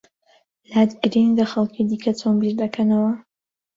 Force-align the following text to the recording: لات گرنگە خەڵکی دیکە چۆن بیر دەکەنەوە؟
لات 0.69 0.91
گرنگە 1.11 1.45
خەڵکی 1.51 1.83
دیکە 1.89 2.11
چۆن 2.19 2.35
بیر 2.41 2.53
دەکەنەوە؟ 2.61 3.11